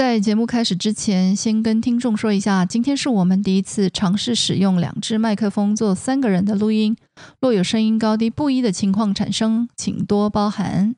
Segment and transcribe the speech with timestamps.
[0.00, 6.96] 在节目开始之前，先跟听众说一下，今天是我们第一次尝试使用两只麦克风做三个人的录音，
[7.38, 10.94] 若有声音高低不一的情况产生，请多包涵。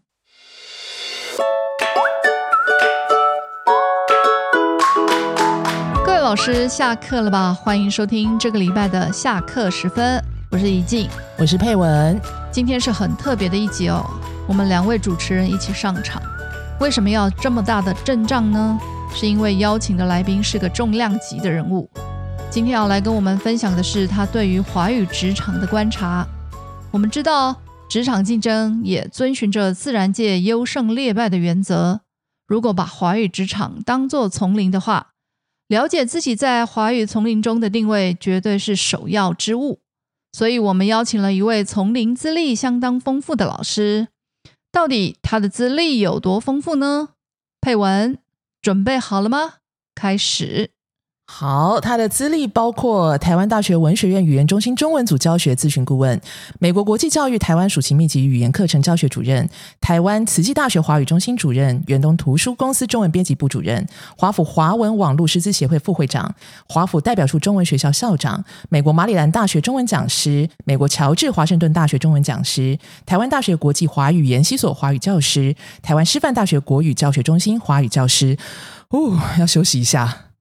[6.07, 7.53] 各位老师，下课了吧？
[7.53, 11.09] 欢迎收听这个礼拜的下课时分，我是怡静，
[11.41, 12.21] 我是佩文。
[12.53, 14.09] 今天是很特别的一集哦，
[14.47, 16.23] 我们两位主持人一起上场。
[16.79, 18.79] 为什么要这么大的阵仗呢？
[19.15, 21.89] 是因为邀请的来宾是个重量级的人物。
[22.51, 26.27] 今天要来跟我们分享的是他对于华语职场的观察。
[26.91, 27.57] 我们知道，
[27.89, 32.01] 职场竞争也遵循着自然界优胜劣败的原则。
[32.47, 35.13] 如果把华语职场当作丛林的话，
[35.69, 39.81] 了解自己在华语丛林中的定位，绝对是首要之务。
[40.33, 44.09] 所以，我们邀请了一位丛林资历相当丰富的老师。
[44.71, 47.11] 到底他的资历有多丰富呢？
[47.61, 48.19] 佩文，
[48.63, 49.55] 准备好了吗？
[49.95, 50.71] 开始。
[51.35, 56.21] 好，他的资历包括台湾大学文学院语言中心中文组教学咨询顾问，
[56.59, 59.49] 美国国际教育台湾暑期密集语言课程教学主任，
[59.81, 66.33] 台湾慈济大学华语中心主任，远东图书公司中文编辑部主任，华府华文网络师资协会副会长，
[66.69, 78.37] 华府代表处中文学校校长，美国马里兰大学中文讲师，美国乔治华盛顿大学中文讲师，台湾大学国际华语研习所华语教师，台湾师范大学国语教学中心华语教师。
[78.91, 80.32] 哦，要休息一下。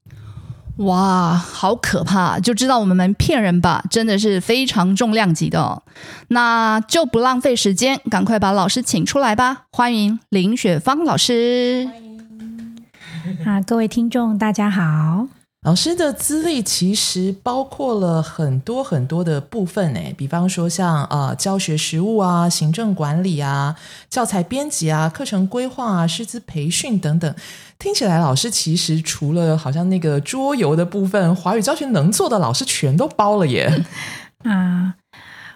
[0.82, 2.40] 哇，好可怕！
[2.40, 3.84] 就知道我们骗人吧？
[3.90, 5.84] 真的是非常重量级的。
[6.30, 9.66] 那就不浪费时间，赶快把老师请出来吧！
[9.72, 11.88] 欢迎林雪芳老师。
[11.92, 15.28] 欢迎啊，各位听众，大家好。
[15.64, 23.76] 老师的资历其实包括了很多很多的部分诶，比方说像呃教学实务啊、行政管理啊、
[24.10, 27.36] 教材编辑啊、课程规划啊、师资培训等等。
[27.78, 33.86] 听起来老师其实除了好像那个桌游的部分，华语教学能做的老师全都包了耶。
[34.44, 34.96] 啊，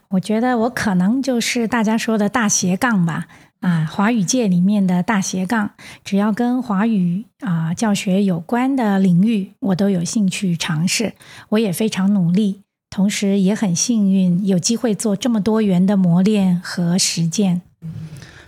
[0.09, 3.25] 我觉得我可能就是大家说的大斜杠吧。
[3.65, 5.71] 啊，华语界里面的大斜杠，
[6.03, 11.13] 只要跟华语啊教学有关的领域，我都有兴趣尝试。
[11.49, 12.61] 我也非常努力，
[12.91, 17.63] 同时也很幸运有机会做这么多元的磨练和实践。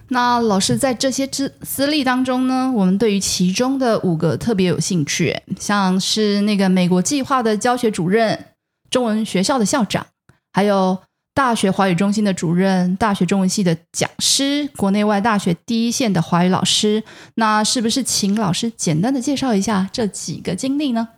[0.10, 8.46] 那老师在这些资资历当中呢，我们对于其中的五个特别有兴趣，像是那个美国计划的教学主任、
[8.92, 10.06] 中文学校的校长，
[10.54, 11.00] 还有。
[11.38, 17.04] 大学华语中心的主任，大学中文系的讲师，国内外大学第一线的华语老师，
[17.36, 21.10] 那是不是请老师简单的介绍一下这几个经历呢？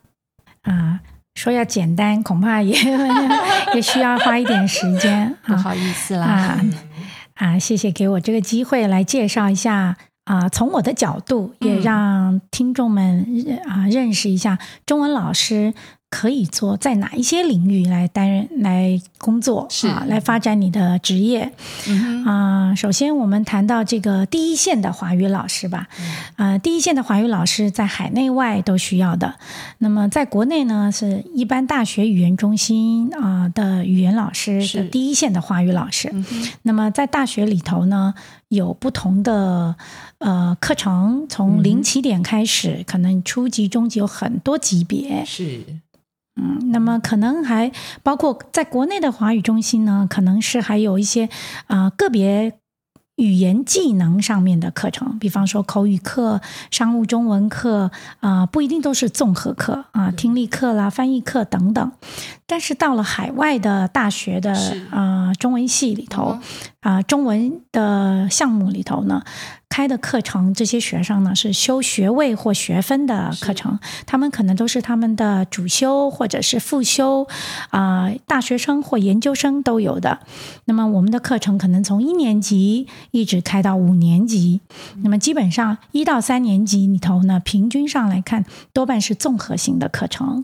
[0.63, 0.99] 啊，
[1.35, 2.77] 说要简单，恐怕也
[3.73, 5.33] 也需要花一点时间。
[5.47, 6.59] 不好意思啦，
[7.35, 13.25] 啊，谢谢给我这个机会来介绍一下啊，从我的角度，也让听众们
[13.65, 15.73] 啊认识一下中文老师。
[16.09, 20.03] 可以做在哪一些领域来担任来工作啊？
[20.07, 21.51] 来发展你的职业
[22.25, 22.73] 啊？
[22.75, 25.87] 首先，我们谈到这个第一线的华语老师吧。
[26.35, 29.35] 啊，第一线的华语老师在海内外都需要的。
[29.77, 36.11] 那么，在国内呢，是一般大学语言中心啊的语言老师的第一线的华语老师。
[36.63, 38.15] 那么，在大学里头呢，
[38.47, 39.75] 有不同的
[40.17, 45.23] 呃课程，从零起点开始，可能初级、中级有很多级别。
[45.23, 45.61] 是。
[46.41, 47.69] 嗯，那么可能还
[48.01, 51.27] 包括在国内的华语中心呢，可能是还有一些
[51.67, 52.53] 啊个别
[53.17, 56.39] 语言技能上面的课程，比方说口语课、
[56.71, 57.91] 商务中文课
[58.21, 61.91] 啊，不一定都是综合课啊，听力课啦、翻译课等等。
[62.47, 64.53] 但是到了海外的大学的
[64.89, 66.39] 啊中文系里头
[66.79, 69.23] 啊，中文的项目里头呢。
[69.69, 77.27] 开的课程，这些学生呢是修学位或学分的课程，他们可能都是他们的主修或者是副修，
[77.69, 80.19] 啊，大学生或研究生都有的。
[80.65, 84.59] 那么我们的课程可能从一年级一直开到五年级，
[85.03, 88.43] 那么基本上一到三年级里头呢，平均上来看
[88.73, 90.43] 多半是综合性的课程，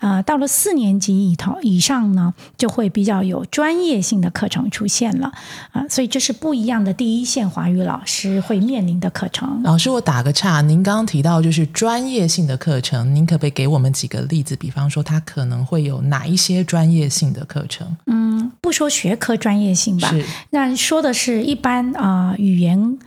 [0.00, 5.32] 啊，到了四年级以头以上呢，就会比较有专业性的课程出现了，
[5.72, 8.40] 啊，所以这是不一样的第一线华语老师。
[8.50, 14.56] 会面临的课程，老师，我打个岔，您刚刚提到就是专业性的课程，您可不可以给我们几个例子？
[14.56, 17.96] 比方说，它可能会有哪一些专业性的课程？
[18.06, 20.12] 嗯，不说学科专业性吧，
[20.50, 22.98] 那说的是一般啊语言。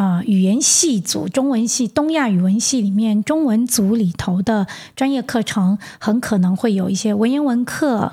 [0.00, 4.66] 啊，语言系组、中文系、东亚语文系里面，中文组里头的
[4.96, 8.10] 专业课程，很可能会有一些文言文课，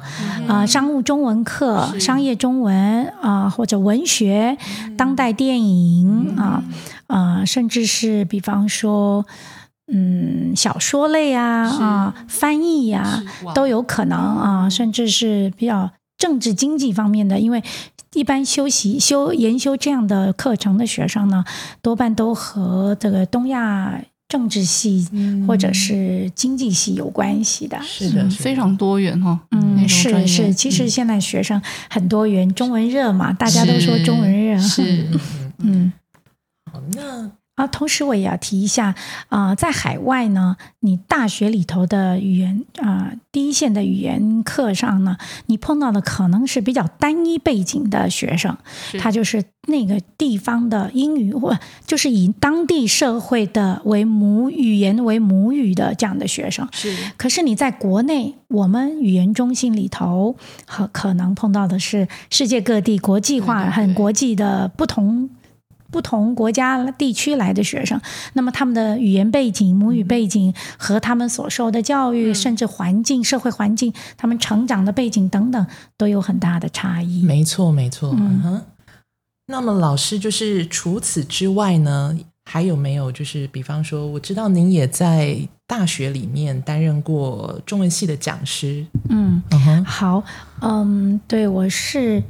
[0.47, 4.57] 啊，商务中文课、商业中文啊，或者文学、
[4.97, 6.61] 当代电影啊，
[7.07, 9.25] 啊，甚至是比方说。
[9.89, 13.23] 嗯小说类啊啊翻译呀、
[13.55, 17.63] 都有可能啊，甚至是比较政治经济方面的，因为
[18.13, 21.43] 一般修习修研修这样的课程的学生呢，
[21.81, 25.07] 多半都和这个东亚政治系
[25.47, 27.79] 或者是经济系有关系的。
[27.83, 29.39] 是的，嗯是的非常多元哈。
[29.51, 34.59] 嗯，是是，其实现在学生很多元，中文热嘛，大家都说中文热。
[34.59, 35.05] 是
[35.59, 35.91] 嗯。
[36.71, 38.93] 好那啊，同时我也要提一下，
[39.29, 45.17] 啊、在海外呢，你大学里头的语言啊、第一线的语言课上呢，
[45.47, 48.55] 你碰到的可能是比较单一背景的学生，
[48.99, 51.57] 他就是那个地方的英语或
[51.87, 56.67] 就是以当地社会的为母语言为母语的这样的学生。
[56.71, 60.35] 是可是你在国内，我们语言中心里头，
[60.67, 65.31] 和可能碰到的是世界各地国际化、很国际的不同。
[65.89, 67.99] 不同国家地区来的学生，
[68.33, 75.65] 那么他们的语言背景、母语背景和他们所受的教育，嗯甚至环境、社会环境、他们成长的背景等等，
[75.97, 77.23] 都有很大的差异。
[77.23, 78.11] 没错，没错。
[78.13, 78.61] 嗯嗯哼。
[79.49, 88.85] 那么老师就是除此之外呢，还有没有就是比方说，我知道您也在大学里面担任过中文系的讲师。
[89.07, 90.23] 嗯，嗯哼，好，
[90.61, 92.21] 嗯，对我是。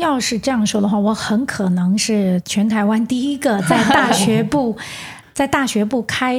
[0.00, 4.76] 要是这样说的话，我很可能是全台湾第一个在大学部
[5.32, 6.36] 在大学部开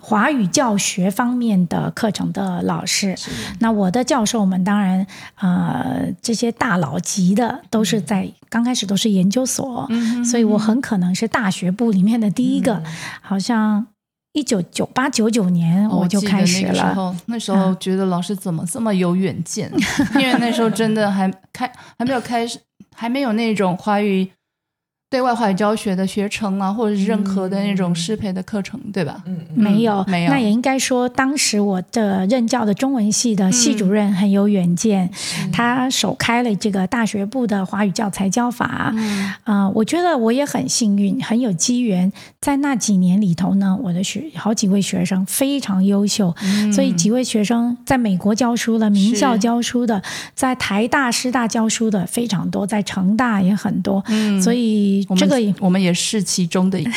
[0.00, 3.16] 华语教学方面的课程的老师。
[3.58, 5.04] 那我的教授们当然，
[5.36, 12.82] 呃，这些大佬级的都是在刚开始都是研究所，嗯所以我很可能是大学部里面的第一个。
[13.22, 13.86] 好像
[14.34, 16.72] 一九九八九九年哦我就开始了。
[16.74, 19.72] 那个时候，那时候觉得老师怎么这么有远见？
[20.14, 22.58] 因为那时候真的还开还没有开始，
[22.94, 24.30] 还没有那种花语
[25.14, 29.22] 对外华语教学的学程啊，或者是任何的那种适配的课程，对吧？
[29.26, 29.62] 嗯嗯。
[29.62, 30.30] 没有，没有。
[30.32, 35.08] 那也应该说，当时我的任教的中文系的系主任很有远见，
[35.52, 38.92] 他首开了这个大学部的华语教材教法。
[38.96, 39.32] 嗯。
[39.44, 46.34] 啊、我觉得我也很幸运，很有机缘，在那几年里头呢，我的学好几位学生非常优秀，
[46.74, 50.02] 所以几位学生在美国教书的、名校教书的，
[50.34, 54.42] 在台大、师大教书的非常多，在成大也很多，嗯。
[54.42, 56.84] 所以我们这个也我们也是其中的一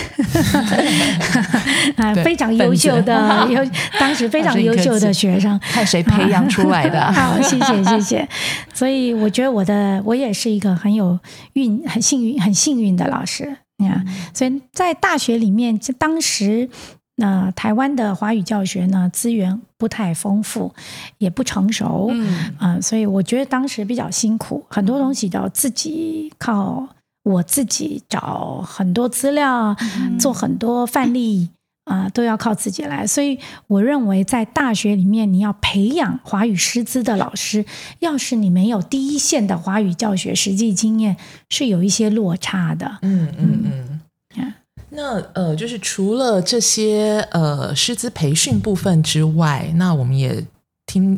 [1.97, 3.65] 啊、对非常优秀的，优
[3.99, 5.57] 当时非常优秀的学生。
[5.59, 7.11] 看谁培养出来的啊。
[7.13, 8.27] 好，谢谢谢谢。
[8.73, 11.17] 所以我觉得我的我也是一个很有
[11.53, 14.03] 运、很幸运、很幸运的老师呀。
[14.33, 16.69] 所以在大学里面，就当时
[17.15, 20.71] 那、台湾的华语教学呢资源不太丰富，
[21.17, 26.87] 也不成熟，嗯啊、所以我觉得当时比较辛苦，很多东西都要自己靠
[27.27, 29.75] 我自己找很多资料，
[30.19, 31.49] 做很多范例
[31.83, 33.07] 啊、都要靠自己来。
[33.07, 37.65] 所以我认为，在大学里面，你要培养华语师资的老师，
[37.99, 41.15] 要是你没有第一线的华语教学实际经验，
[41.49, 42.97] 是有一些落差的。
[43.01, 43.99] 嗯嗯嗯
[44.35, 44.53] 嗯。
[44.89, 50.43] 那呃，就是除了这些呃师资培训部分之外，那我们也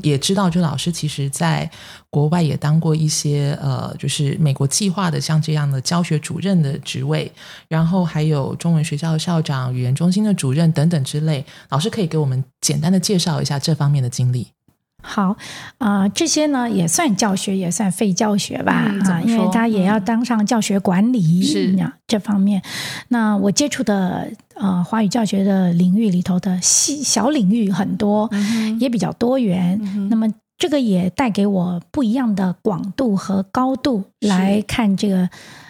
[0.04, 1.70] 也知道，就老师其实在
[2.10, 7.31] 国外也当过一些呃，就是美国计划的像这样的教学主任的职位，
[7.68, 11.46] 然后还有中文学校的校长、语言中心的主任等等之类。
[11.70, 14.48] 老师可以给我们简单的介绍一下这方面的经历。
[15.02, 15.36] 好
[15.78, 18.74] 啊、这些呢也算教学，也算非教学吧、
[19.06, 22.62] 啊，因为他也要当上教学管理是呀这方面。
[23.08, 29.80] 那我接触的呃华语教学的领域里头的细小领域很多，嗯也比较多元。
[30.10, 30.28] 那么
[30.58, 35.30] 这个也带给我不一样的广度和高度来看这个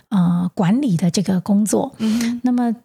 [0.10, 1.94] 呃管理的这个工作。
[2.00, 2.76] 嗯那么，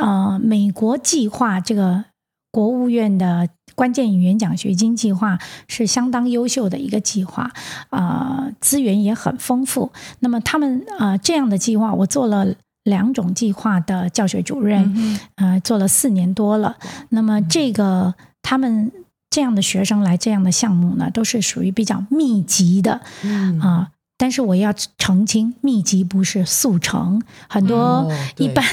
[0.00, 2.06] 呃，美国计划这个
[2.50, 5.38] 国务院的关键语言奖学金计划
[5.68, 7.50] 是相当优秀的一个计划，
[7.90, 9.92] 啊、资源也很丰富。
[10.20, 12.54] 那么他们呃这样的计划，我做了
[12.84, 16.76] 两种计划的教学主任，嗯呃，做了四年多了。
[17.08, 18.92] 那么这个他们
[19.30, 23.90] 这样的学生来这样的项目呢，都是属于比较密集的嗯啊。
[24.16, 27.20] 但是我要澄清，密集不是速成。
[27.48, 28.64] 很多一般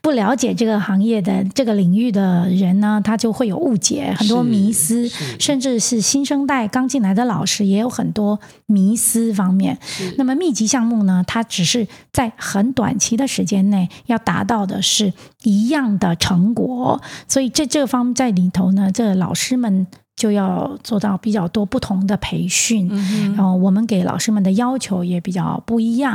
[0.00, 9.78] 不了解这个行业的这个领域的人呢，他就会有误解，很多迷思，甚至是新生代刚进来的老师也有很多迷思方面。
[10.16, 15.12] 那么密集项目呢，它只是在很短期的时间内要达到的是
[15.44, 19.86] 一样的成果，所以这这方在里头呢，这老师们
[20.18, 22.88] 就要做到比较多不同的培训，
[23.36, 26.14] 然后我们给老师们的要求也比较不一样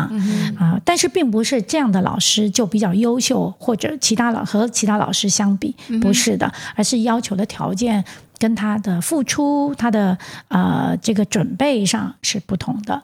[0.60, 0.78] 啊。
[0.84, 8.04] 但是并不是这样的老师就比较优秀，或者其他老和其他老师相比不是的，而是要求的条件
[8.38, 10.18] 跟他的付出、他的
[10.50, 13.02] 呃这个准备上是不同的。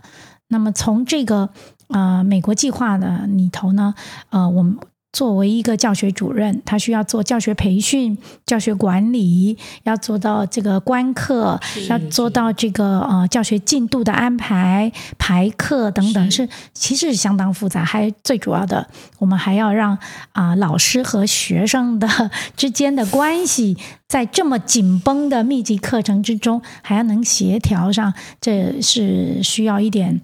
[0.49, 1.49] 那么从这个
[1.87, 3.95] 呃美国计划的里头呢，
[4.31, 4.77] 呃我们。
[5.11, 17.83] 作为一个教学主任，他需要做教学培训、教学管理，要做到这个观课，要做到这个呃教学进度的安排、排课等等，是其实是相当复杂。
[17.83, 18.87] 还最主要的，
[19.17, 19.97] 我们还要让
[20.31, 23.75] 啊老师和学生的之间的关系，
[24.07, 30.21] 在这么紧绷的密集课程之中，还要能协调上，这是需要一点。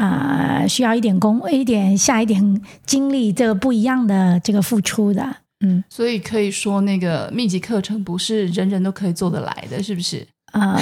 [0.00, 10.26] 啊，需要一点功，一点下一点精力，这个不一样的这个付出的，嗯，所以可以说那个密集课程不是人人都可以做得来的，是不是？
[10.52, 10.76] 啊，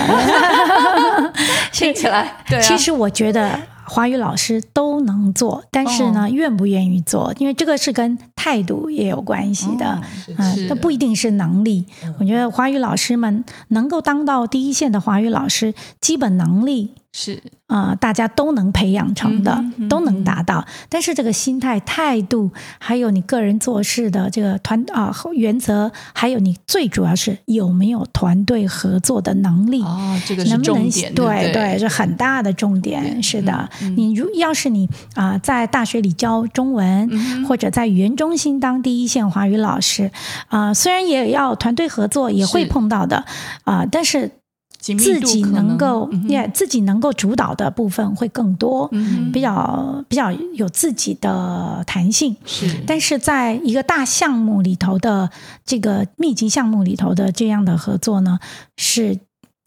[1.72, 3.58] 听起来，对，其实我觉得。
[3.90, 7.32] 华语老师都能做，但是呢，愿不愿意做？
[7.38, 11.86] 因为这个是跟态度也有关系的，啊，它不一定是能力。
[12.20, 15.72] 我觉得华语老师们能够当到第一线的华语老师，
[16.02, 16.96] 基本能力。
[17.20, 19.60] 是啊，大家都能培养成的，
[19.90, 20.64] 都能达到。
[20.88, 22.48] 但是这个心态、态度，
[22.78, 33.20] 还有你个人做事的这个团啊原则，还有你最主要是有没有团队合作的能力哦，这个是重点，对对，是很大的重点。
[33.20, 40.10] 是的，你如要是你啊，在大学里教中文，或者在语言中心当第一线华语老师
[40.46, 43.24] 啊，虽然也要团队合作，也会碰到的
[43.64, 44.30] 啊，但是。
[44.78, 48.88] 自己能够也自己能够主导的部分会更多，
[49.32, 52.36] 比较比较有自己的弹性。
[52.46, 55.30] 是，但是在一个大项目里头的
[55.66, 58.38] 这个密集项目里头的这样的合作呢，
[58.76, 59.18] 是。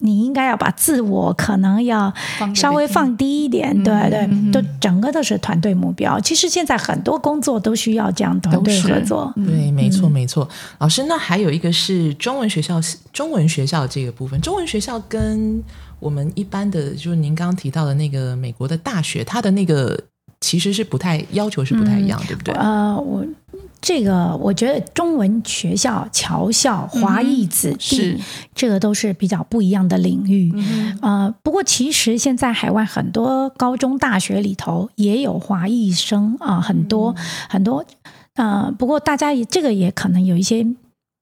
[0.04, 2.12] 你应该要把自我可能要
[2.54, 6.18] 稍微放低一点，对对，都整个都是团队目标。
[6.18, 9.32] 其实现在很多工作都需要这样团队合作。
[9.36, 10.48] 对，没错没错。
[10.78, 12.80] 老师，那还有一个是中文学校，
[13.12, 15.62] 中文学校这个部分，中文学校跟
[16.00, 19.96] 我们一般的，就是您刚刚提到的那个美国的大学，它的那个
[20.40, 22.52] 其实是不太要求是不太一样，对不对？
[22.54, 23.24] 呃，我。
[23.82, 28.16] 这个我觉得中文学校、侨校、华裔子弟，
[28.54, 30.54] 这个都是比较不一样的领域。
[31.02, 37.14] 呃，不过其实现在海外很多高中、大学里头也有华裔生啊，很多
[37.50, 37.84] 很多。
[38.36, 40.64] 呃，不过大家也这个也可能有一些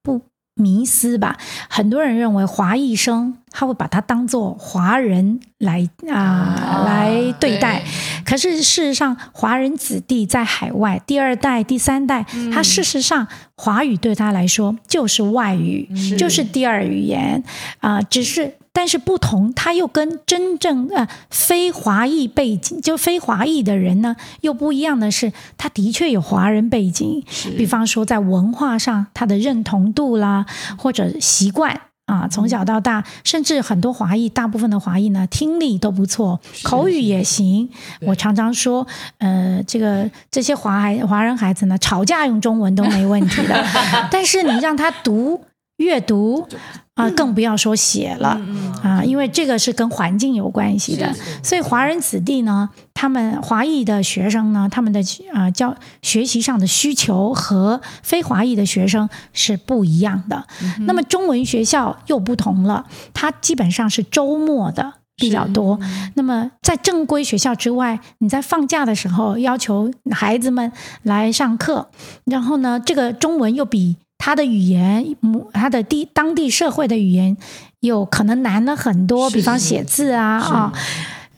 [0.02, 0.20] 不。
[0.60, 1.36] 迷思吧，
[1.68, 7.82] 很多人认为华裔生他会把他当做华人来啊来对待，
[8.24, 13.26] 可是事实上，华人子弟在海外第二代、第三代，他事实上
[13.56, 17.42] 华语对他来说就是外语，就是第二语言
[17.80, 18.54] 啊，只是。
[18.72, 27.22] 但是不同，他又跟真正呃非华裔背景，就非华裔的人呢，又不一样的是，他的确有华人背景，
[27.56, 30.46] 比方说在文化上他的认同度啦，
[30.78, 37.68] 或者习惯啊，从小到大，甚至很多华裔，大部分的华裔呢，听力都不错，口语也行。
[38.02, 38.86] 我常常说，
[39.18, 43.64] 呃，这个这些华孩华人孩子呢，吵架用中文都没问题的，
[44.10, 45.40] 但是你让他读
[45.80, 46.46] 阅读。
[46.94, 48.38] 啊，更不要说写了
[48.82, 51.10] 啊，因为这个是跟环境有关系的。
[51.42, 55.00] 所以华人子弟呢，他们华裔的学生呢，他们的
[55.32, 60.46] 啊教学习上的需求和非华裔的学生是不一样的。
[60.80, 62.84] 那么中文学校又不同了，
[63.14, 65.80] 它基本上是周末的比较多。
[66.16, 70.70] 那么在正规学校之外，你在放假的时候要求孩子们
[71.04, 71.88] 来上课，
[72.26, 73.96] 然后呢，这个中文又比。
[74.22, 75.16] 他的语言，
[75.54, 77.34] 他的地当地社会的语言，
[77.80, 80.72] 有可能难了很多，比方写字啊啊，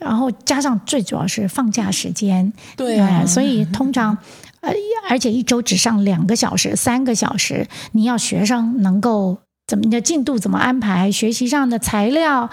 [0.01, 4.19] 然后加上最主要是放假时间，对啊，所以通常
[4.63, 4.73] 呃，
[5.09, 12.51] 而且一周只上两个小时、三个小时，你要学生能够怎么你的进度怎么安排，学习上的材料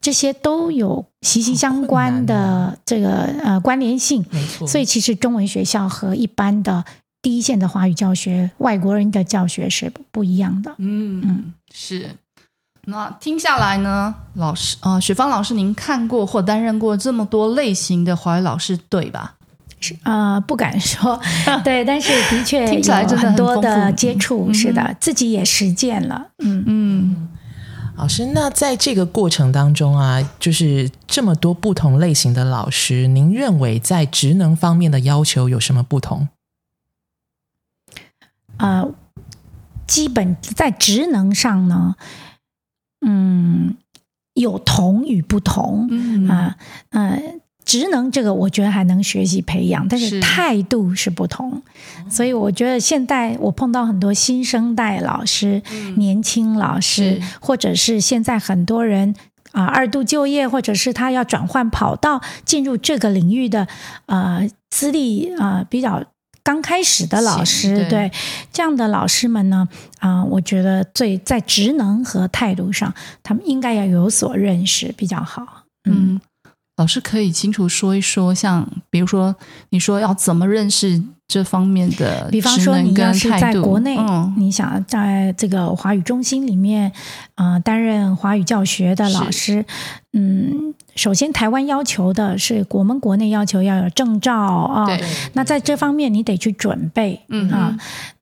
[0.00, 6.84] 这些都有息息相关的这个呃关联性，没错，所以其实中文学校和一般的。
[7.24, 10.74] 第一线的华语教学，外国人的教学是不一样的。
[10.76, 12.10] 嗯嗯，是。
[12.86, 19.36] 那听下来呢，老师啊，雪芳老师，您看过或担任过这么多类型的华语老师，对吧？
[19.80, 21.18] 是啊，不敢说，
[21.64, 26.26] 对，但是的确听起来真的很多的接触，是的，自己也实践了。
[26.44, 27.28] 嗯嗯，
[27.96, 36.28] 老师，那在这个过程当中啊，就是这么多不同类型的老师，您认为在职能方面的要求有什么不同？
[38.58, 38.88] 呃，
[39.86, 41.96] 基本在职能上呢，
[43.06, 43.76] 嗯，
[44.34, 46.28] 有同与不同嗯。
[46.28, 46.56] 啊，
[46.90, 47.20] 呃，
[47.64, 50.20] 职能这个我觉得还能学习培养，但是是。
[50.20, 51.62] 态度是不同，
[52.08, 55.62] 所以我觉得现在我碰到很多新生代老师、
[55.96, 59.14] 年轻老师或者是现在很多人。
[59.52, 63.68] 啊，二度就业，或者是他要转换跑道进入这个领域的，
[64.06, 66.02] 呃，资历啊、呃比较
[66.44, 67.88] 刚开始的老师，对。
[67.88, 68.12] 对
[68.52, 69.66] 这样的老师们呢，
[69.98, 75.64] 啊、我觉得最在职能和态度上，他们应该要有所认识比较好。
[75.88, 76.20] 嗯，嗯，
[76.76, 79.34] 老师可以清楚说一说，像比如说
[79.70, 84.34] 你说要怎么认识这方面的比方说你要是在国内，嗯。
[84.36, 86.92] 你想在这个华语中心里面，
[87.36, 89.64] 啊、担任华语教学的老师，
[90.16, 95.00] 嗯，首先台湾要求的是我们国内要求要有证照啊，对
[95.32, 97.76] 那在这方面你得去准备，嗯啊，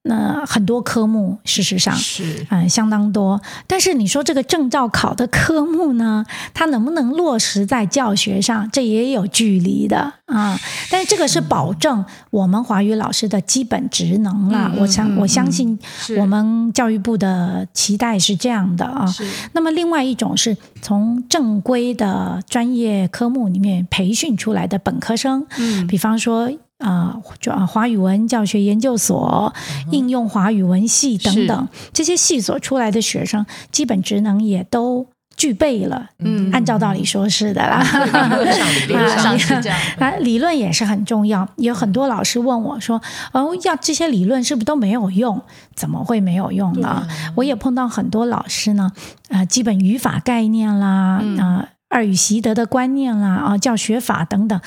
[0.05, 1.95] 那很多科目事实上。
[1.95, 3.41] 是嗯，相当多。
[3.67, 10.59] 但是你说这个证照考的科目呢，它能不能落实在教学上，这也有距离的啊。
[10.91, 14.73] 但是这个是保证我们华语老师的基本职能啦。
[14.79, 15.79] 我相嗯我相信
[16.19, 19.05] 我们教育部的期待是这样的啊。
[19.53, 26.51] 那么另外一种是从正规的专业科目里面培训出来的本科生，嗯比方说。
[26.79, 29.55] 啊，就啊，华语文教学研究所、
[29.93, 36.11] 应用华语文系等等，这些系所出来的学生，基本职能也都具备了。
[36.19, 41.49] 嗯按照道理说是的啦，理论上理论理论上啊是这样的 啊，理论也是很重要。
[41.55, 45.41] 有很多老师问我说：“哦，要这些理论是不是都没有用？
[45.77, 48.91] 怎么会没有用呢？”我也碰到很多老师呢，
[49.29, 54.59] 呃，基本语法概念啦，啊、嗯二语习得的观念啦，啊，教学法等等，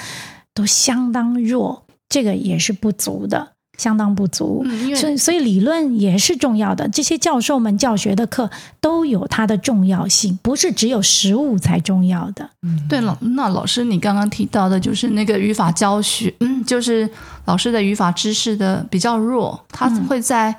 [0.53, 4.61] 都相当弱，这个也是不足的，相当不足。
[4.63, 6.87] 嗯，所以，所以理论也是重要的。
[6.87, 12.47] 这些教授们教学的课都有它的重要性，不是只有实物才重要的。
[12.87, 17.09] 对了，那老师你刚刚提到的就是那个语法教学，嗯，就是
[17.45, 20.55] 老师的语法知识的比较弱，他嗯会在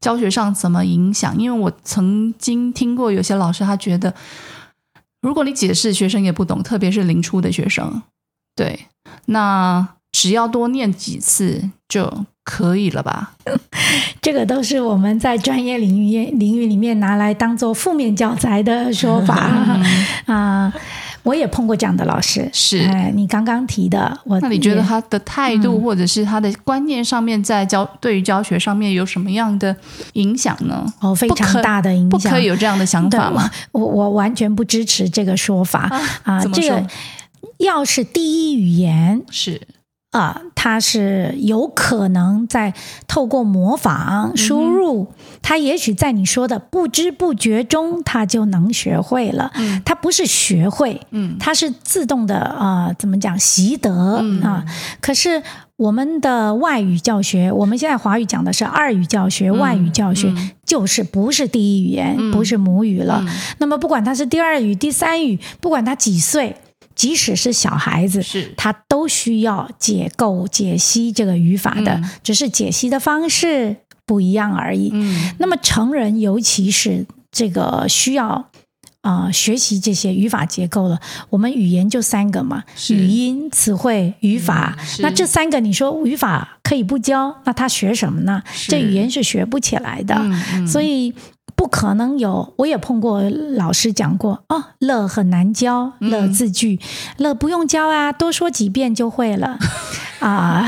[0.00, 1.36] 教学上怎么影响？
[1.36, 4.14] 因为我曾经听过有些老师他觉得，
[5.22, 8.02] 如果你解释学生也不懂，特别是零初的学生，
[8.56, 8.86] 对，
[9.26, 13.34] 那只要多念几次就可以了吧？
[14.20, 19.34] 这个都是我们在专业领域领域里面拿来当做负面教材的说法
[20.26, 20.72] 啊、
[21.22, 29.74] 我也碰过这样的老师，是哎，你刚刚提的，我那你觉得他的态度或者是他的观念上面，在教对于教学上面有什么样的
[30.14, 30.84] 影响呢？
[31.00, 32.32] 哦非常大的影响不响？
[32.32, 33.50] 可以有这样的想法吗？
[33.72, 35.90] 我我完全不支持这个说法
[36.22, 36.86] 啊、这个
[37.58, 39.60] 要是第一语言是
[40.10, 42.74] 啊、他是有可能在
[43.06, 49.52] 透过模嗯仿输入，他也许在你说的不知不觉中，他就能学会了。
[49.54, 54.64] 嗯它不是学会，嗯它是自动的啊、呃怎么讲习得嗯啊？
[55.00, 55.42] 可是
[55.76, 63.22] 我们的外语教学，我们现在华语讲的是二语教学、外语教学，嗯就是不是第一语言，嗯不是母语了。
[63.22, 66.56] 嗯那么不管他是第二语、第三语，不管他几岁，
[67.00, 74.90] 即使是小孩子，是他都需要解构、解析这个语法的，嗯只是解析的方式不一样而已。
[74.92, 78.50] 嗯那么成人，尤其是这个需要。
[79.02, 81.00] 啊、学习这些语法结构了。
[81.30, 84.76] 我们语言就三个嘛，语音、词汇、语法。
[84.78, 88.42] 嗯那这三个，你说语法可以不教，那他学什么呢？
[88.68, 90.14] 这语言是学不起来的。
[90.16, 91.14] 嗯嗯所以
[91.54, 93.22] 不可能有，我也碰过
[93.56, 96.78] 老师讲过哦，乐很难教，嗯乐字句，
[97.18, 99.58] 乐不用教啊，多说几遍就会了
[100.20, 100.66] 啊。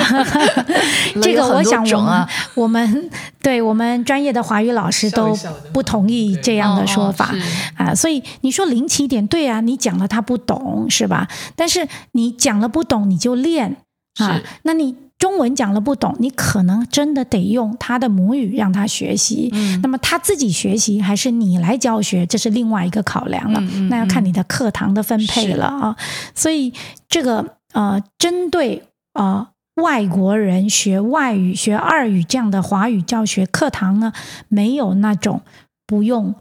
[1.23, 3.11] 这个我想我们、啊，我们
[3.43, 5.37] 对我们专业的华语老师都
[5.73, 7.27] 不同意这样的说法。
[7.27, 11.29] 哦哦是啊，所以你说零起点对啊，你讲了他不懂是吧？
[11.57, 13.77] 但是你讲了不懂，你就练
[14.19, 14.41] 啊。
[14.63, 19.49] 那你中文讲了不懂，你可能真的得用他的母语让他学习。
[19.53, 23.61] 嗯那么他自己学习还是你来教学，这是另外一个考量了。
[23.61, 25.97] 嗯嗯那要看你的课堂的分配了啊。
[26.35, 26.73] 所以
[27.09, 28.83] 这个呃，针对
[29.13, 34.13] 呃外国人学外语、学二语这样的华语教学课堂呢，
[34.49, 35.43] 没有那种
[35.87, 36.35] 不用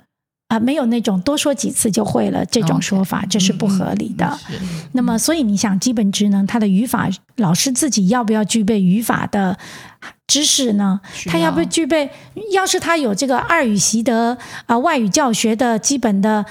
[0.51, 4.37] 啊、没有那种多说几次就会了这种说法，这是不合理的。
[4.45, 4.59] 是
[4.91, 9.57] 那么，所以你想，基本职能，它的语法，老师自己要不要具备语法的
[10.27, 10.99] 知识呢？
[11.13, 12.09] 需他要不要具备？
[12.51, 16.45] 要是他有这个二语习得啊、外语教学的基本的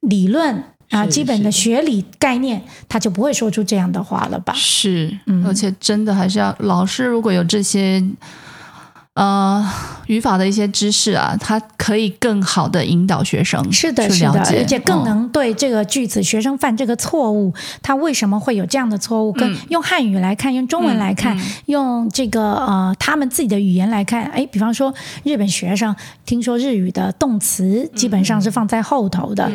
[0.00, 4.52] 理论啊、基本的学理概念，他就不会说出这样的话了吧？
[4.56, 8.02] 是，嗯而且真的还是要老师如果有这些
[9.14, 9.64] 呃
[10.06, 19.32] 语法的一些知识啊，它可以更好的引导学生是的，是的，而且更哦能对这个句子学生犯这个错误，他为什么会有这样的错误？
[19.32, 25.94] 跟嗯用汉语来看，用中文来看，用这个呃他们自己的语言来看，哎，比方说日本学生
[26.26, 29.50] 听说日语的动词基本上是放在后头的，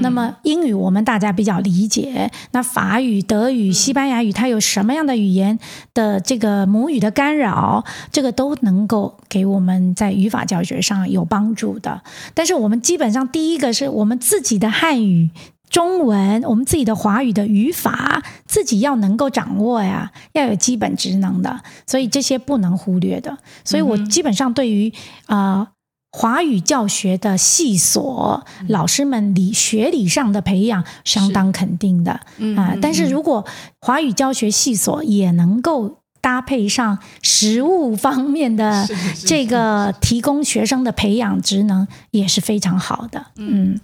[0.00, 5.58] 那么英语我们大家比较理解，那法语、德语、西班牙语它有什么样的语言
[5.94, 12.02] 的这个母语的干扰，这个都能够给我们在语法教学上有帮助的。
[12.34, 15.30] 但是我们基本上第一个是我们自己的汉语。
[15.70, 23.36] 中文，我们自己的华语的语法，自己要能够掌握呀，要有基本职能的，所以这些不能忽略的。
[23.64, 24.92] 所以我基本上对于
[25.26, 25.68] 啊、呃
[26.12, 33.44] 华语教学的系所，老师们理学理上的培养相当肯定的嗯啊、但是如果
[33.80, 38.88] 华语教学系所也能够搭配上实物方面的
[39.26, 43.26] 这个提供学生的培养职能，也是非常好的。
[43.36, 43.78] 嗯。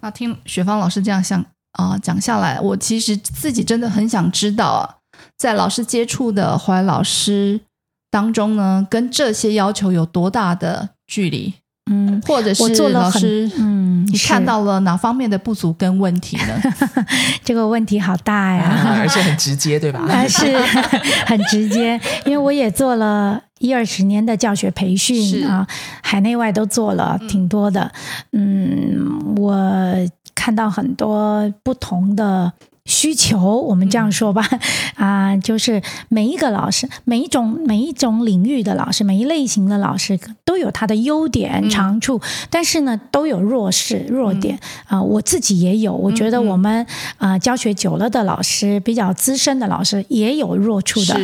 [0.00, 4.98] 那听雪芳老师这样想啊、讲下来，我其实自己真的很想知道啊，
[5.36, 7.60] 在老师接触的华语老师
[8.12, 11.54] 当中呢，跟这些要求有多大的距离，
[11.90, 16.60] 嗯，或者我做是了很老师，嗯，你看到了哪方面的不足跟问题呢？
[17.44, 18.62] 这个问题好大呀。
[18.64, 20.00] 啊而且很直接，对吧？
[20.08, 20.56] 啊，是
[21.26, 25.66] 很直接，因为我也做了一二十年的教学培训啊，
[26.02, 27.90] 海内外都做了挺多的。
[28.32, 29.52] 嗯，我
[30.34, 32.52] 看到很多不同的。
[32.84, 34.44] 需求，我们这样说吧，
[34.96, 46.84] 啊、就是每一个老师，每一种每一种领域的老师，每一类型的老师都有他的优点、长处，但是呢，都有弱势、弱点啊、我自己也有，我觉得我们
[47.18, 51.20] 啊、教学久了的老师，比较资深的老师也有弱处的，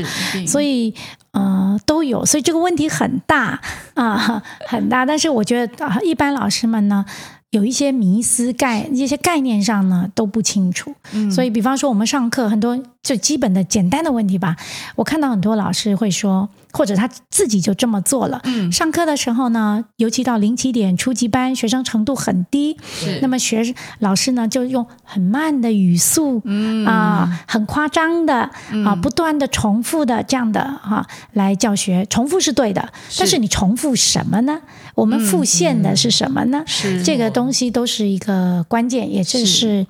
[0.47, 0.95] 所以
[1.33, 3.61] 呃都有，所以这个问题很大
[3.95, 5.05] 啊、很大。
[5.05, 7.05] 但是我觉得、啊一般老师们呢。
[7.51, 11.31] 有一些迷思概一些概念上呢都不清楚，嗯。
[11.31, 14.57] 所以比方说我们上课很多最基本的简单的问题吧，
[14.97, 18.41] 我看到很多老师会说，或者他自己就这么做了。
[18.45, 18.71] 嗯。
[18.71, 23.21] 上课的时候呢，尤其到零起点初级班，学生程度很低，是。
[23.23, 26.85] 那么学老师呢就用很慢的语速，嗯。
[26.87, 28.51] 啊，很夸张的
[28.85, 34.61] 啊，不断的重复的这样的哈、来教学，重复是对的，但是你重复什么呢？
[34.95, 36.63] 我们复现的是什么呢？
[36.67, 37.03] 是。
[37.03, 39.87] 这个东西都是一个关键，也正是是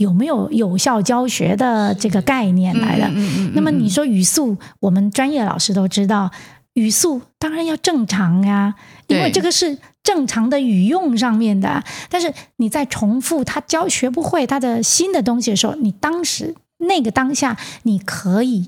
[0.00, 3.06] 有没有有效教学的这个概念来的。
[3.52, 6.30] 那么你说语速，我们专业老师都知道，
[6.72, 8.74] 语速当然要正常呀，
[9.08, 11.84] 因为这个是正常的语用上面的。
[12.08, 18.66] 但是你在重复他教学不会他的新的东西的时候，你当时那个当下你可以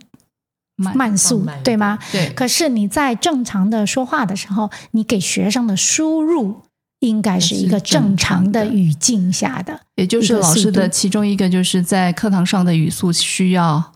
[0.77, 1.99] 慢慢速对吗？
[2.13, 6.61] 对，可是你在正常的说话的时候，你给学生的输入
[7.03, 9.79] 应该是一个正常的语境下的。
[9.97, 13.93] 也就是老师的其中一个，就是在课堂上的语速需要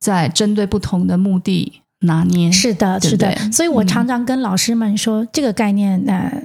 [0.00, 2.50] 在针对不同的目的拿捏。
[2.50, 3.36] 是的，是的。
[3.52, 6.42] 所以我常常跟老师们说，这个概念，呃，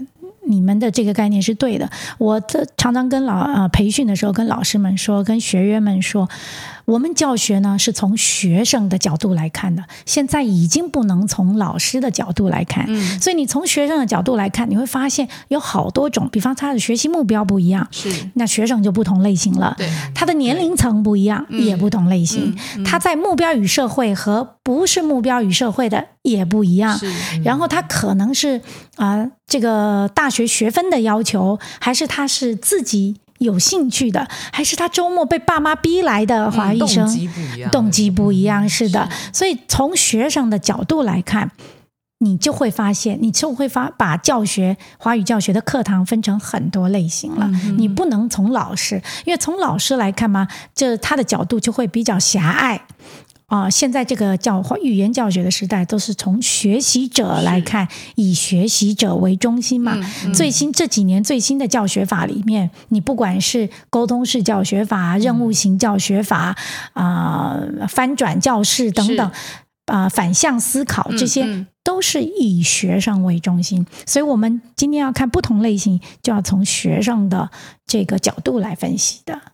[0.48, 1.90] 你们的这个概念是对的。
[2.18, 6.30] 我这常常跟老呃培训的时候，跟老师们说，跟学员们说，
[6.86, 12.86] 我们教学呢是从学生的角度来看的，现在已经不能从老师的角度来看。
[12.88, 19.74] 嗯，所以你从学生的角度来看，你会发现有好多种，比方他的学习目标不一样，是那学生就不同类型了。
[19.78, 22.56] 对，他的年龄层不一样，嗯也不同类型。
[22.78, 26.98] 嗯他在目标与社会和不是目标与社会的也不一样。
[26.98, 27.12] 是
[27.44, 28.62] 然后他可能是
[28.96, 37.06] 啊、这个大学学分的要求，还是他是自己有兴趣的，还是他周末被爸妈逼来的华医生？
[37.06, 39.10] 动机不一样，动机不一样，是的。
[39.32, 41.52] 所以从学生的角度来看，
[42.20, 47.48] 你就会发现，你就会发把教学华语教学的课堂分成很多类型了。
[47.78, 52.82] 你不能从老师，因为从老师来看嘛，这他的角度就会比较狭隘。
[53.54, 59.96] 啊、现在这个教语言教学的时代，都是从学习者来看，以学习者为中心嘛。
[60.34, 66.58] 最新这几年最新的教学法里面，你不管是沟通式教学法、任务型教学法
[66.94, 69.32] 啊、翻转教室等等。
[69.86, 77.52] 啊、反向思考这些嗯都是以学生为中心，所以我们今天要看不同类型，就要从学生的
[77.86, 79.53] 这个角度来分析的。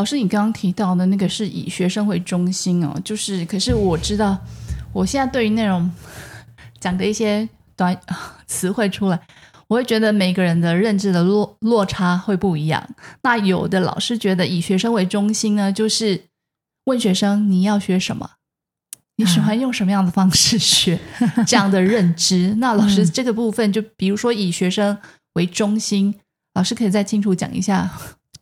[0.00, 4.38] 老师，你刚刚提到的那个是以学生为中心哦，就是，可是我知道，
[4.94, 5.90] 我现在对于内容
[6.80, 7.94] 讲的一些短
[8.48, 9.20] 词汇出来，
[9.68, 12.82] 我会觉得每个人的认知的落落差会不一样。
[13.24, 16.22] 那有的老师觉得以学生为中心呢，就是
[16.86, 18.30] 问学生你要学什么，
[19.16, 20.98] 你喜欢用什么样的方式学
[21.46, 22.54] 这样的认知？
[22.56, 24.96] 那老师这个部分，就比如说以学生
[25.34, 26.14] 为中心，
[26.54, 27.90] 老师可以再清楚讲一下。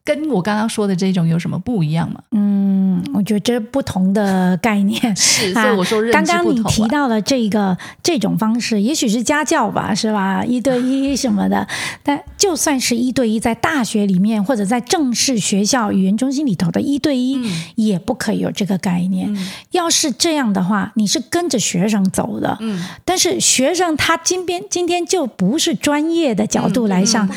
[0.08, 2.18] 跟我刚刚说的这种有什么不一样吗？
[2.30, 10.42] 嗯，我觉得这不同的概念 是，所以我说刚刚你提到了这个这种方式，也许是家教吧，是吧？
[10.42, 11.68] 一对一什么的，
[12.02, 17.38] 但就算是一对一，在大学里面或者在正式学校语言中心里头的一对一，
[17.74, 19.36] 也不可以有这个概念。
[19.72, 27.28] 要是这样的话，你是跟着学生走的，嗯，但是学生他今天今天就不是专业的角度来上，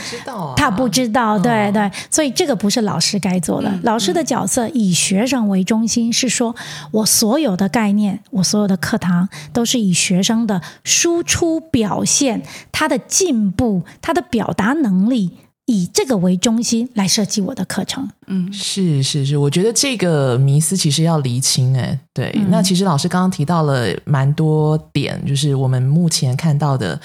[0.56, 2.61] 他不知道，对对，所以这个。
[2.62, 3.80] 不是老师该做的。
[3.82, 6.56] 老师的角色以学生为中心，是说
[6.92, 15.32] 我所有的概念，我所有的课堂都是以学生的输出表现、他的进步、他的表达能力，
[15.66, 18.10] 以这个为中心来设计我的课程。
[18.28, 21.78] 嗯，是是是，我觉得这个迷思其实要厘清。
[21.78, 27.00] 哎，对，那其实老师刚刚提到了蛮多点，就是我们目前看到的。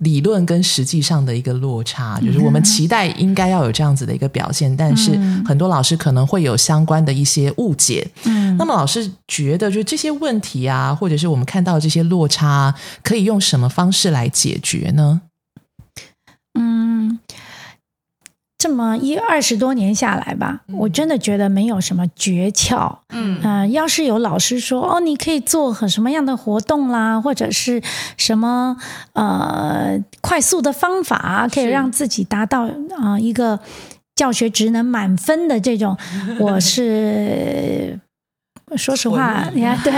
[0.00, 5.10] 理论跟实际上的一个落差，就是我们期待应该要有这样子的一个表现，但是
[5.44, 8.08] 很多老师可能会有相关的一些误解。
[8.24, 15.20] 嗯，那么老师觉得，就这些问题啊，或者是我们看到这些落差，可以用什么方式来解决呢？
[18.60, 22.94] 这么一二十多年下来吧，我真的觉得没有什么诀窍。
[23.08, 27.82] 嗯呃，要是有老师说哦，你可以做很什么样的活动啦，或者是
[28.18, 28.76] 什么
[29.14, 32.68] 呃快速的方法，可以让自己达到
[32.98, 33.58] 啊一个
[34.14, 35.96] 教学职能满分的这种，
[36.38, 37.98] 我是
[38.76, 39.90] 说实话，你看对，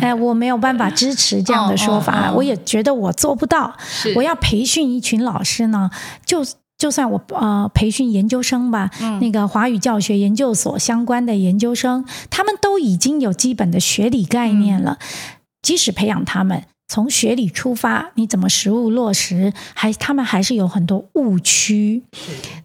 [0.00, 3.76] 哎，我没有办法支持这样的说法， 我也觉得我做不到。
[4.14, 5.90] 我要培训一群老师呢，
[6.24, 6.44] 就。
[6.78, 14.98] 就算我呃培训研究生吧，那个华语教学研究所相关的研究生，他们都已经有基本的学理概念了。
[15.62, 22.02] 即使培养他们从学理出发，你怎么实物落实，还他们还是有很多误区。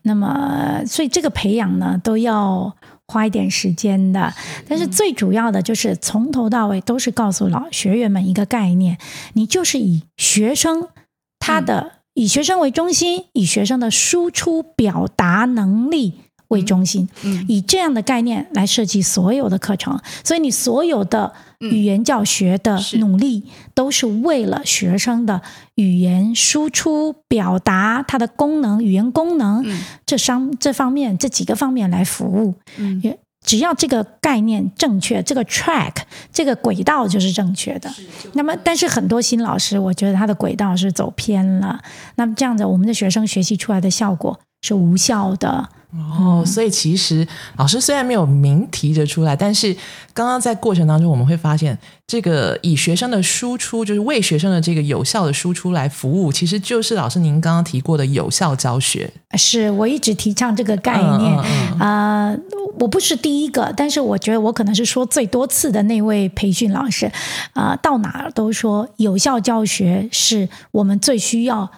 [0.02, 2.76] 那么，所以这个培养呢，都要
[3.08, 4.34] 花一点时间的。
[4.68, 8.98] 但是最主要的就是从头到尾都是告诉老学员们一个概念：
[9.34, 10.90] 你就是以学生
[11.40, 12.01] 他的。
[12.14, 16.14] 以学生为中心，以学生的输出表达能力
[16.50, 17.08] 为中心，
[17.48, 19.98] 以这样的概念来设计所有的课程。
[20.24, 23.44] 所以，你所有的语言教学的努力，
[23.74, 25.42] 都是为了学生的
[25.76, 29.66] 语言输出表达它的功能、语言功能
[30.06, 32.56] 这商这方面这几个方面来服务。
[33.46, 35.94] 只要这个概念正确，这个 track
[36.32, 37.92] 这个轨道就是正确的。
[38.34, 41.82] 那么，但是很多新老师，我觉得他的轨道是走偏了。
[42.16, 45.70] 那么这样子，我们的学生学习出来的效果是无效的。
[45.94, 49.76] 哦，所以其实老师虽然没有明提着出来，但是
[50.14, 59.12] 刚刚在过程当中，我们会发现，这个以学生的输出，就是为学生的这个有效的输出来服务，其实就是老师您刚刚提过的有效教学。
[59.38, 61.38] 是我一直提倡这个概念
[61.78, 62.34] 啊，
[62.80, 67.12] 我不是第一个，但是我觉得我可能是说最多次的那位培训老师
[67.52, 71.70] 啊，到哪都说有效教学是我们最需要。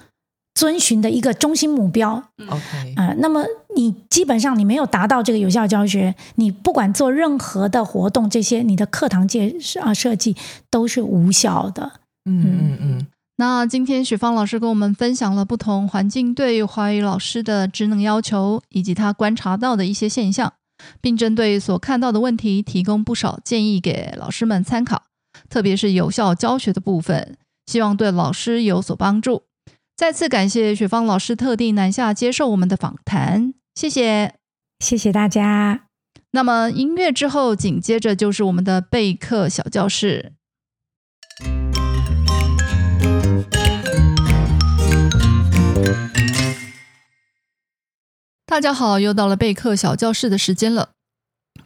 [0.54, 3.44] 遵循的一个中心目标，OK，啊，那么
[3.76, 10.36] 你基本上你没有达到这个有效教学，你不管做任何的活动，这些你的课堂介啊设计
[10.70, 11.94] 都是无效的。
[12.26, 13.08] 嗯嗯嗯。
[13.38, 20.54] 那今天许芳老师跟我们分享了不同环境对华语老师的职能要求，以及他观察到的一些现象，
[21.02, 25.02] 并针对所看到的问题提供不少建议给老师们参考，
[25.50, 27.36] 特别是有效教学的部分，
[27.66, 29.42] 希望对老师有所帮助。
[29.96, 34.34] 再次感谢雪芳老师特地南下接受我们的访谈，谢谢，
[34.80, 35.86] 谢谢大家。
[36.32, 40.34] 那么音乐之后，紧接着就是我们的备课小教室。
[48.48, 50.90] 大家好，又到了备课小教室的时间了。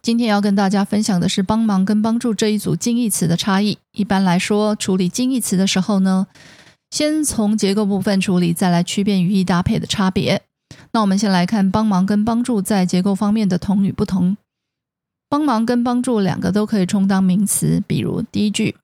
[0.01, 3.77] 今天要跟大家分享的是帮忙跟帮助这一组近义词的差异。
[3.93, 6.27] 一般来说，处理近义词的时候呢。
[6.89, 10.41] 先从结构部分处理，再来区辨语义搭配的差别。
[10.91, 14.37] 那我们先来看帮忙跟帮助在结构方面的同与不同。
[15.29, 18.75] 帮忙跟帮助两个都可以充当名词，比如第一句：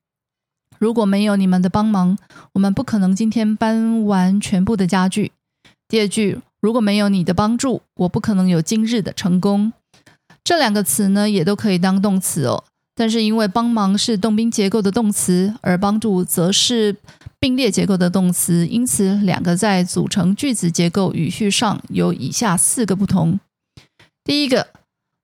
[0.78, 2.18] 如果没有你们的帮忙，
[2.54, 5.32] 我们不可能今天搬完全部的家具。
[5.88, 9.72] 第二句：如果没有你的帮助，我不可能有今日的成功。
[10.44, 12.66] 这两个词呢，也都可以当动词哦。
[12.94, 16.96] 但是因为帮忙是动宾结构的动词，而帮助则是
[17.44, 23.38] 并列结构的动词，因此两个在组成句子结构语序上有以下四个不同。
[24.24, 24.68] 第一个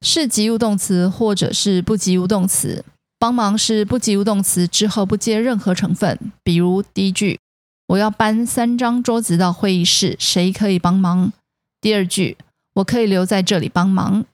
[0.02, 2.84] 是及物动词或者是不及物动词，
[3.18, 7.40] 帮忙是不及物动词之后不接任何成分，比如第一句
[7.88, 11.32] 我要搬三张桌子到会议室，谁可以帮忙？
[11.80, 12.36] 第二句
[12.74, 14.26] 我可以留在这里帮忙。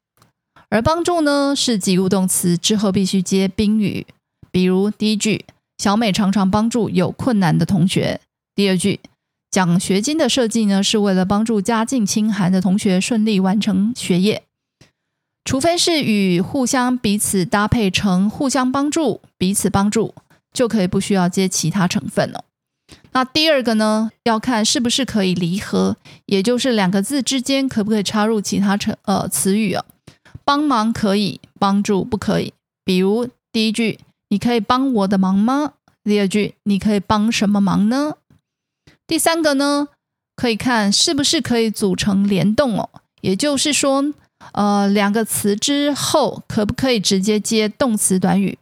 [0.69, 4.07] 而帮助呢是及物动词之后必须接宾语，
[4.49, 5.45] 比如第一句
[5.77, 8.21] 小美常常帮助有困难的同学。
[8.55, 8.99] 第二句
[9.51, 14.43] 奖学金的设计呢是为了帮助家境清寒的同学顺利完成学业。
[15.43, 20.15] 除非是与互相彼此搭配成互相帮助、彼此帮助，
[20.51, 22.45] 就可以不需要接其他成分了。
[23.11, 29.85] 那第二个呢，要看是不是可以离合，也就是两个字之间可不可以插入其他成呃词语啊？
[30.43, 32.53] 帮忙可以，帮助不可以。
[32.83, 35.73] 比如第一句，你可以帮我的忙吗？
[36.03, 38.15] 第二句，你可以帮什么忙呢？
[39.07, 39.87] 第三个呢，
[40.35, 42.89] 可以看是不是可以组成联动哦，
[43.21, 44.13] 也就是说。
[44.51, 48.59] 呃，两个词之后可不可以直接接动词短语？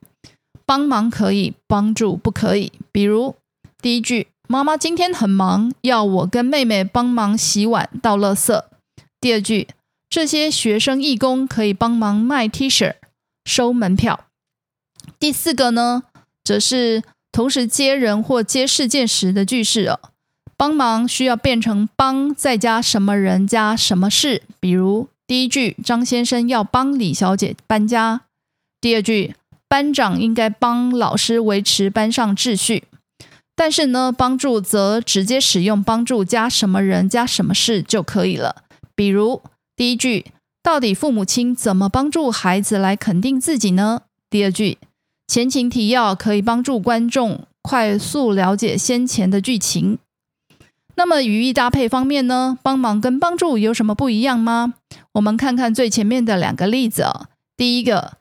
[0.65, 2.71] 帮忙可以，帮助不可以。
[2.91, 3.35] 比如
[3.81, 8.63] 第一句，妈妈今天很忙，要我跟妹妹帮忙洗碗、倒垃圾。
[9.19, 9.67] 第二句，
[10.09, 12.93] 这些学生义工可以帮忙卖 T 恤、
[13.43, 14.27] 收门票。
[15.19, 16.03] 第四个呢，
[16.43, 19.99] 则是同时接人或接事件时的句式哦。
[20.55, 25.07] 帮忙需要变成帮再加什么人加什么事，比如。
[25.25, 28.21] 第一句，张先生要帮李小姐搬家。
[28.81, 29.35] 第二句，
[29.69, 32.83] 班长应该帮老师维持班上秩序。
[33.55, 38.63] 但是呢，帮助则直接使用帮助加什么人加什么事就可以了。
[38.93, 39.41] 比如
[39.75, 40.25] 第一句，
[40.61, 44.01] 到底父母亲怎么帮助孩子来肯定自己呢？
[44.29, 44.77] 第二句，
[45.33, 49.97] 前情提要可以帮助观众快速了解先前的剧情。
[50.93, 52.59] 那么语义搭配方面呢？
[52.61, 54.75] 帮忙跟帮助有什么不一样吗？
[55.13, 57.25] 我们看看最前面的两个例子哦。
[57.57, 58.17] 第一个，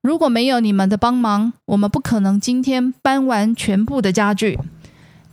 [0.00, 4.58] 如果没有你们的帮忙，我们不可能今天搬完全部的家具。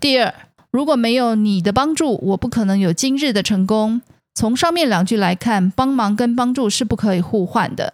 [0.02, 0.36] 第二，
[0.70, 4.02] 如果没有你的帮助，我不可能有今日的成功。
[4.36, 7.94] 从上面两句来看，帮忙跟帮助是不可以互换的。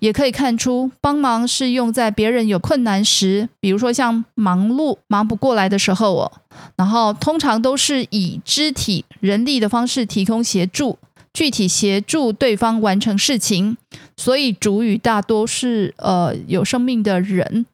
[0.00, 6.32] 也可以看出，帮忙是用在别人有困难时，比如说像忙碌忙不过来的时候哦。
[6.76, 10.98] 然后通常都是以肢体、人力的方式提供协助，
[11.32, 13.76] 具体协助对方完成事情。
[14.16, 17.66] 所以主语大多是呃有生命的人。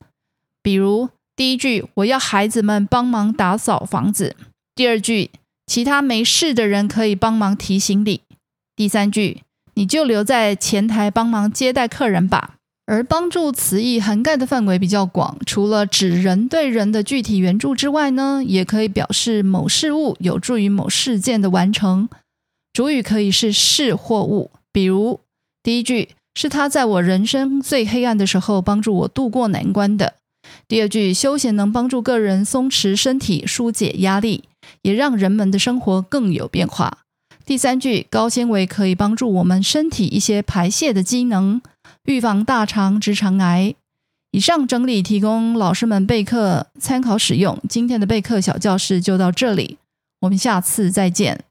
[0.62, 4.34] 比如第一句，我要孩子们帮忙打扫房子；
[4.74, 5.30] 第二句，
[5.66, 8.20] 其他没事的人可以帮忙提行李；
[8.76, 9.42] 第三句。
[9.74, 12.54] 你就留在前台帮忙接待客人吧。
[12.86, 22.08] 而帮助词义涵盖的范围比较广，除了指人对人的具体援助之外呢，也可以表示某事物有助于某事件的完成。
[22.74, 25.20] 主语可以是事或物，比如
[25.62, 30.16] 第一句是他在我人生最黑暗的时候帮助我度过难关的。
[30.68, 34.44] 第二句休闲能帮助个人松弛身体、疏解压力，
[34.82, 36.98] 也让人们的生活更有变化。
[37.46, 41.60] 第三句，高纤维可以帮助我们身体一些排泄的机能，
[42.04, 43.74] 预防大肠直肠癌。
[44.30, 47.60] 以上整理提供老师们备课参考使用。
[47.68, 49.76] 今天的备课小教室就到这里，
[50.22, 51.44] 我们下次再见。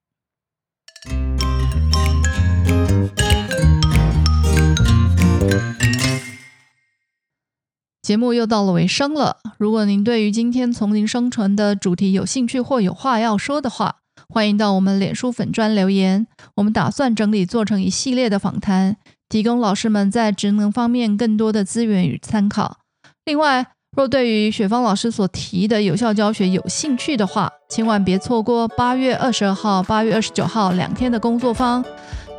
[8.02, 13.98] 节目又到了尾声了，如果您对于今天丛林生存的主题有兴趣或有话要说的话，
[14.30, 18.98] 欢迎到我们脸书粉专留言，我们打算整理做成一系列的访谈，
[19.30, 22.78] 提供老师们在职能方面更多的资源与参考。
[23.26, 31.86] 另外，若对于雪芳老师所提的有效教学有兴趣的话，千万别错过八月二十二号、八月二十九号两天的工作坊，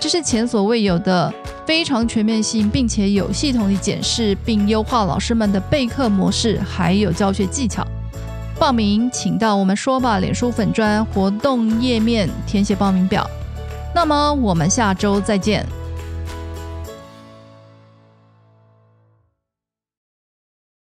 [0.00, 1.32] 这是前所未有的
[1.64, 7.86] 非常全面性，并且有系统地检视并优化老师们的备课模式，还有教学技巧。
[8.58, 13.28] 报名请到我们说吧脸书粉专活动页面填写报名表。
[13.94, 15.64] 那么我们下周再见。